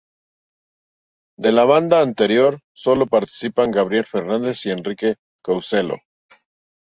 [1.47, 5.99] De la banda anterior solo participaban Gabriel Fernández y Enrique Couselo.